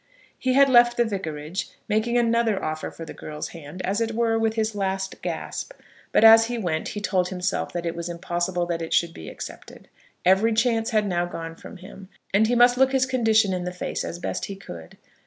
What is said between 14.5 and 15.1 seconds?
could.